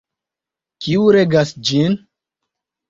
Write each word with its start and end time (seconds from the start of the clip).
Kiu 0.85 1.05
regas 1.19 1.55
ĝin? 1.71 1.97